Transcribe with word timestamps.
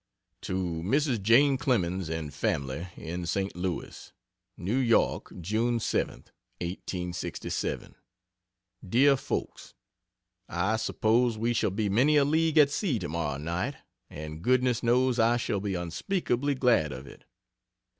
To 0.41 0.81
Mrs. 0.83 1.21
Jane 1.21 1.57
Clemens 1.59 2.09
and 2.09 2.33
family 2.33 2.87
in 2.97 3.27
St. 3.27 3.55
Louis: 3.55 4.11
NEW 4.57 4.77
YORK, 4.77 5.31
June 5.41 5.77
7th, 5.77 6.31
1867. 6.59 7.93
DEAR 8.89 9.15
FOLKS, 9.15 9.75
I 10.49 10.77
suppose 10.77 11.37
we 11.37 11.53
shall 11.53 11.69
be 11.69 11.87
many 11.87 12.17
a 12.17 12.25
league 12.25 12.57
at 12.57 12.71
sea 12.71 12.97
tomorrow 12.97 13.37
night, 13.37 13.75
and 14.09 14.41
goodness 14.41 14.81
knows 14.81 15.19
I 15.19 15.37
shall 15.37 15.59
be 15.59 15.75
unspeakably 15.75 16.55
glad 16.55 16.91
of 16.91 17.05
it. 17.05 17.25